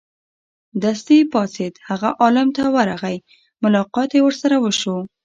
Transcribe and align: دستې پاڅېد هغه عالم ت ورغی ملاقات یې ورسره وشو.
دستې 0.83 1.17
پاڅېد 1.31 1.73
هغه 1.89 2.09
عالم 2.21 2.47
ت 2.55 2.57
ورغی 2.75 3.17
ملاقات 3.63 4.09
یې 4.15 4.21
ورسره 4.23 4.55
وشو. 4.63 4.97